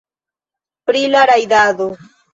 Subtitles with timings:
[0.87, 1.87] Pro la rajdado.